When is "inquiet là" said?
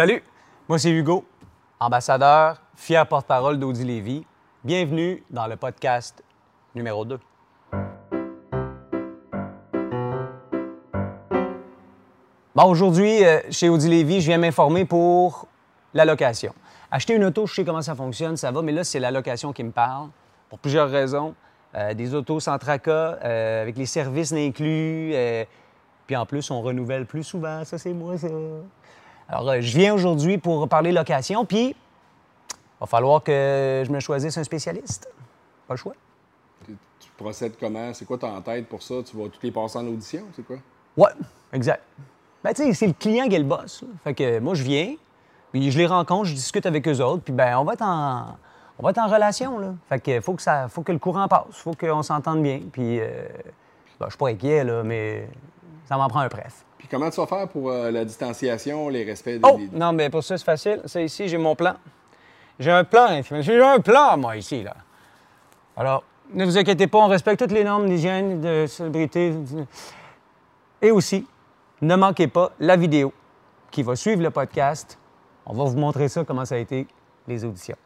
54.30-54.82